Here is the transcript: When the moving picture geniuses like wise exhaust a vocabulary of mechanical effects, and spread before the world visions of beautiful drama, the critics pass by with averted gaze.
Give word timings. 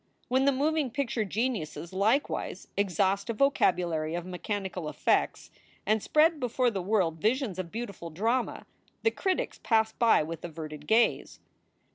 When 0.29 0.45
the 0.45 0.51
moving 0.51 0.89
picture 0.89 1.23
geniuses 1.23 1.93
like 1.93 2.27
wise 2.27 2.67
exhaust 2.75 3.29
a 3.29 3.33
vocabulary 3.33 4.15
of 4.15 4.25
mechanical 4.25 4.89
effects, 4.89 5.51
and 5.85 6.01
spread 6.01 6.39
before 6.39 6.71
the 6.71 6.81
world 6.81 7.19
visions 7.21 7.59
of 7.59 7.71
beautiful 7.71 8.09
drama, 8.09 8.65
the 9.03 9.11
critics 9.11 9.59
pass 9.61 9.91
by 9.91 10.23
with 10.23 10.43
averted 10.43 10.87
gaze. 10.87 11.39